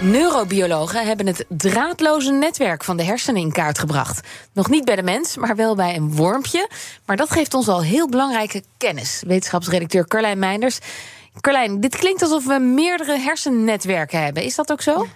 [0.00, 4.28] Neurobiologen hebben het draadloze netwerk van de hersenen in kaart gebracht.
[4.52, 6.68] Nog niet bij de mens, maar wel bij een wormpje.
[7.06, 9.22] Maar dat geeft ons al heel belangrijke kennis.
[9.26, 10.78] Wetenschapsredacteur Carlijn Meinders.
[11.40, 14.42] Carlijn, dit klinkt alsof we meerdere hersennetwerken hebben.
[14.42, 15.06] Is dat ook zo?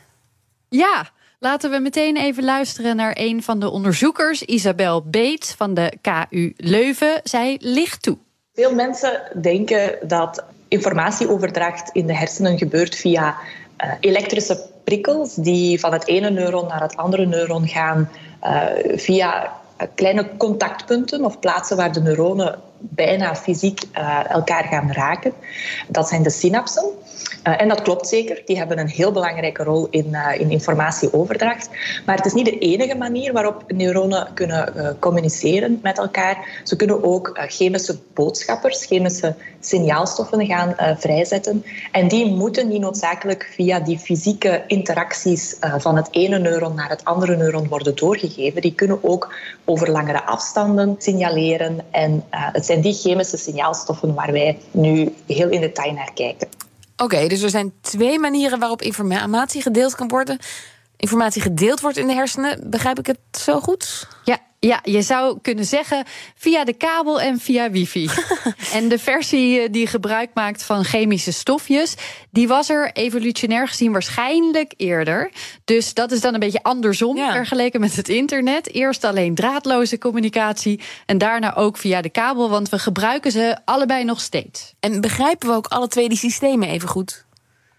[0.69, 1.11] Ja.
[1.39, 6.53] Laten we meteen even luisteren naar een van de onderzoekers, Isabel Beet van de KU
[6.57, 7.21] Leuven.
[7.23, 8.19] Zij ligt toe.
[8.55, 13.37] Veel mensen denken dat informatieoverdracht in de hersenen gebeurt via
[13.85, 18.09] uh, elektrische prikkels die van het ene neuron naar het andere neuron gaan
[18.45, 18.63] uh,
[18.97, 19.53] via
[19.95, 25.33] kleine contactpunten of plaatsen waar de neuronen bijna fysiek uh, elkaar gaan raken.
[25.89, 26.85] Dat zijn de synapsen.
[27.45, 28.43] Uh, en dat klopt zeker.
[28.45, 31.71] Die hebben een heel belangrijke rol in, uh, in informatieoverdracht.
[32.07, 36.61] Maar het is niet de enige manier waarop neuronen kunnen communiceren met elkaar.
[36.65, 41.65] Ze kunnen ook chemische boodschappers, chemische signaalstoffen gaan vrijzetten.
[41.93, 47.05] En die moeten niet noodzakelijk via die fysieke interacties van het ene neuron naar het
[47.05, 48.63] andere neuron worden doorgegeven.
[48.63, 51.79] Die kunnen ook over langere afstanden signaleren.
[51.91, 56.49] En het zijn die chemische signaalstoffen waar wij nu heel in detail naar kijken.
[57.03, 60.39] Oké, dus er zijn twee manieren waarop informatie gedeeld kan worden.
[60.97, 62.71] Informatie gedeeld wordt in de hersenen.
[62.71, 64.09] Begrijp ik het zo goed?
[64.25, 66.05] Ja, ja, je zou kunnen zeggen
[66.35, 68.11] via de kabel en via wifi.
[68.73, 71.95] en de versie eh, die gebruik maakt van chemische stofjes,
[72.31, 75.31] die was er evolutionair gezien waarschijnlijk eerder.
[75.65, 78.75] Dus dat is dan een beetje andersom vergeleken met het internet.
[78.75, 84.05] Eerst alleen draadloze communicatie en daarna ook via de kabel, want we gebruiken ze allebei
[84.05, 84.75] nog steeds.
[84.81, 87.25] En begrijpen we ook alle twee die systemen even goed?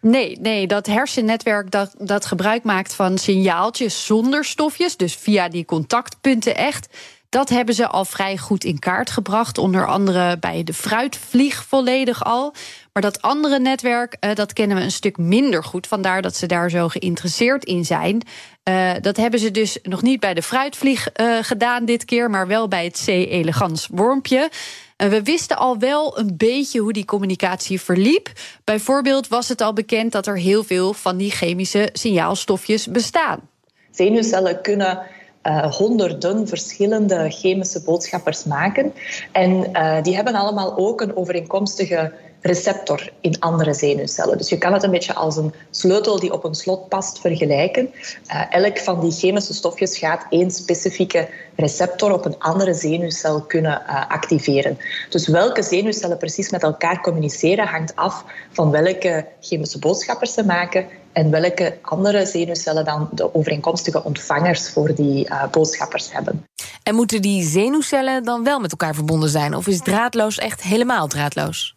[0.02, 5.66] Nee, nee, dat hersennetwerk dat, dat gebruik maakt van signaaltjes zonder stofjes, dus via die
[5.66, 6.88] contactpunten echt.
[7.31, 9.58] Dat hebben ze al vrij goed in kaart gebracht.
[9.58, 12.53] Onder andere bij de fruitvlieg volledig al.
[12.94, 15.88] Maar dat andere netwerk, uh, dat kennen we een stuk minder goed.
[15.88, 18.22] Vandaar dat ze daar zo geïnteresseerd in zijn.
[18.69, 22.47] Uh, dat hebben ze dus nog niet bij de fruitvlieg uh, gedaan dit keer, maar
[22.47, 23.08] wel bij het C.
[23.08, 24.50] elegans wormpje.
[24.98, 28.31] We wisten al wel een beetje hoe die communicatie verliep.
[28.63, 33.50] Bijvoorbeeld was het al bekend dat er heel veel van die chemische signaalstofjes bestaan.
[33.92, 35.00] Zenuwcellen kunnen
[35.44, 38.94] uh, honderden verschillende chemische boodschappers maken.
[39.31, 44.38] En uh, die hebben allemaal ook een overeenkomstige receptor in andere zenuwcellen.
[44.38, 47.90] Dus je kan het een beetje als een sleutel die op een slot past vergelijken.
[48.28, 53.85] Uh, elk van die chemische stofjes gaat één specifieke receptor op een andere zenuwcel kunnen
[54.07, 54.78] activeren.
[55.09, 60.85] Dus welke zenuwcellen precies met elkaar communiceren hangt af van welke chemische boodschappers ze maken
[61.14, 66.46] en welke andere zenuwcellen dan de overeenkomstige ontvangers voor die uh, boodschappers hebben.
[66.84, 69.56] En moeten die zenuwcellen dan wel met elkaar verbonden zijn?
[69.56, 71.76] Of is draadloos echt helemaal draadloos?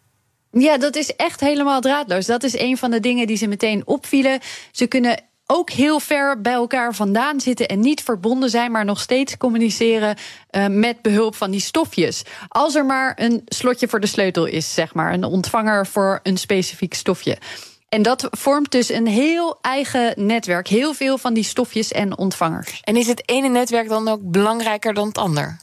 [0.51, 2.25] Ja, dat is echt helemaal draadloos.
[2.25, 4.39] Dat is een van de dingen die ze meteen opvielen.
[4.71, 8.99] Ze kunnen ook heel ver bij elkaar vandaan zitten en niet verbonden zijn, maar nog
[8.99, 10.15] steeds communiceren
[10.51, 12.23] uh, met behulp van die stofjes.
[12.47, 16.37] Als er maar een slotje voor de sleutel is, zeg maar, een ontvanger voor een
[16.37, 17.37] specifiek stofje.
[17.95, 20.67] En dat vormt dus een heel eigen netwerk.
[20.67, 22.81] Heel veel van die stofjes en ontvangers.
[22.83, 25.57] En is het ene netwerk dan ook belangrijker dan het ander?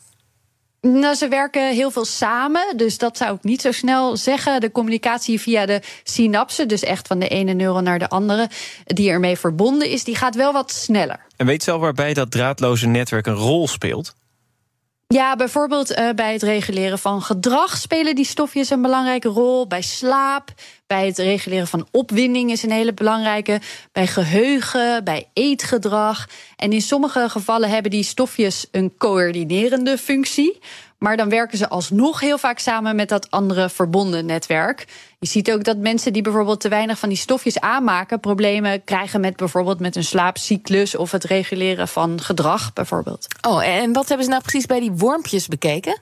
[0.81, 4.61] Nou, ze werken heel veel samen, dus dat zou ik niet zo snel zeggen.
[4.61, 8.51] De communicatie via de synapsen, dus echt van de ene neuron naar de andere,
[8.85, 11.27] die ermee verbonden is, die gaat wel wat sneller.
[11.37, 14.15] En weet zelf waarbij dat draadloze netwerk een rol speelt?
[15.13, 19.67] Ja, bijvoorbeeld uh, bij het reguleren van gedrag spelen die stofjes een belangrijke rol.
[19.67, 20.53] Bij slaap,
[20.87, 23.61] bij het reguleren van opwinding is een hele belangrijke.
[23.93, 26.29] Bij geheugen, bij eetgedrag.
[26.57, 30.59] En in sommige gevallen hebben die stofjes een coördinerende functie.
[31.03, 34.87] Maar dan werken ze alsnog heel vaak samen met dat andere verbonden netwerk.
[35.19, 39.21] Je ziet ook dat mensen die bijvoorbeeld te weinig van die stofjes aanmaken, problemen krijgen
[39.21, 43.27] met bijvoorbeeld met een slaapcyclus of het reguleren van gedrag, bijvoorbeeld.
[43.49, 46.01] Oh, en wat hebben ze nou precies bij die wormpjes bekeken?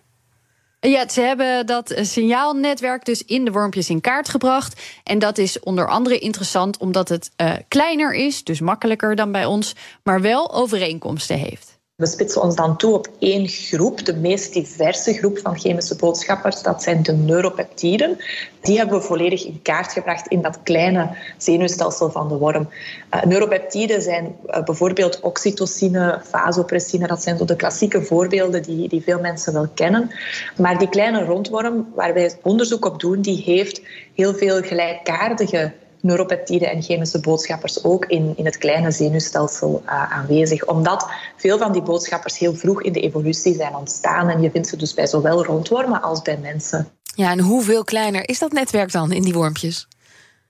[0.80, 4.80] Ja, ze hebben dat signaalnetwerk dus in de wormpjes in kaart gebracht.
[5.04, 9.44] En dat is onder andere interessant omdat het uh, kleiner is, dus makkelijker dan bij
[9.44, 11.69] ons, maar wel overeenkomsten heeft.
[12.00, 16.62] We spitsen ons dan toe op één groep, de meest diverse groep van chemische boodschappers.
[16.62, 18.16] Dat zijn de neuropeptiden.
[18.60, 22.68] Die hebben we volledig in kaart gebracht in dat kleine zenuwstelsel van de worm.
[23.14, 27.06] Uh, neuropeptiden zijn uh, bijvoorbeeld oxytocine, vasopressine.
[27.06, 30.10] Dat zijn zo de klassieke voorbeelden die, die veel mensen wel kennen.
[30.56, 33.82] Maar die kleine rondworm, waar wij onderzoek op doen, die heeft
[34.14, 40.66] heel veel gelijkaardige neuropeptiden en chemische boodschappers ook in, in het kleine zenuwstelsel uh, aanwezig.
[40.66, 44.28] Omdat veel van die boodschappers heel vroeg in de evolutie zijn ontstaan.
[44.28, 46.88] En je vindt ze dus bij zowel rondwormen als bij mensen.
[47.14, 49.88] Ja, en hoeveel kleiner is dat netwerk dan in die wormpjes?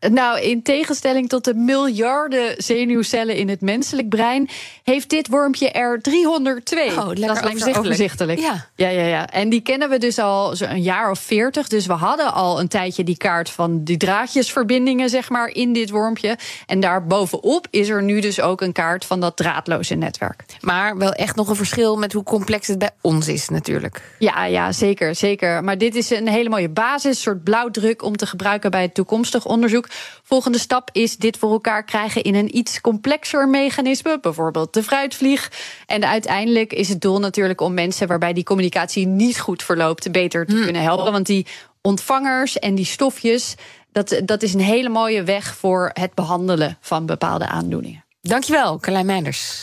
[0.09, 4.49] Nou, in tegenstelling tot de miljarden zenuwcellen in het menselijk brein,
[4.85, 6.87] heeft dit wormpje er 302.
[6.87, 7.79] Oh, lekker dat is overzichtelijk.
[7.79, 8.39] overzichtelijk.
[8.39, 8.67] Ja.
[8.75, 9.29] Ja, ja, ja.
[9.29, 11.69] En die kennen we dus al een jaar of veertig.
[11.69, 15.91] Dus we hadden al een tijdje die kaart van die draadjesverbindingen, zeg maar, in dit
[15.91, 16.39] wormpje.
[16.67, 20.45] En daarbovenop is er nu dus ook een kaart van dat draadloze netwerk.
[20.61, 24.03] Maar wel echt nog een verschil met hoe complex het bij ons is, natuurlijk.
[24.19, 25.65] Ja, ja, zeker, zeker.
[25.65, 28.95] Maar dit is een hele mooie basis, een soort blauwdruk om te gebruiken bij het
[28.95, 29.89] toekomstig onderzoek.
[30.23, 35.53] Volgende stap is dit voor elkaar krijgen in een iets complexer mechanisme, bijvoorbeeld de fruitvlieg.
[35.87, 40.47] En uiteindelijk is het doel natuurlijk om mensen waarbij die communicatie niet goed verloopt, beter
[40.47, 41.13] te kunnen helpen.
[41.13, 41.47] Want die
[41.83, 43.55] ontvangers en die stofjes,
[43.93, 48.05] dat, dat is een hele mooie weg voor het behandelen van bepaalde aandoeningen.
[48.21, 49.63] Dankjewel, Carlijn Meinders.